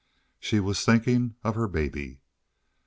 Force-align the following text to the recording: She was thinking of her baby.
She 0.39 0.59
was 0.59 0.83
thinking 0.83 1.35
of 1.43 1.53
her 1.53 1.67
baby. 1.67 2.21